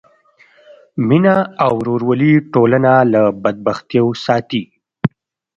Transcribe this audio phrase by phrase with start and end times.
[1.07, 4.63] مینه او ورورولي ټولنه له بدبختیو ساتي.